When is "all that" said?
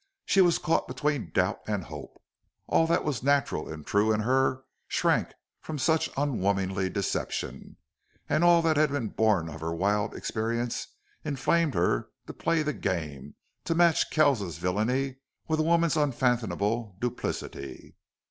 2.65-3.03, 8.27-8.77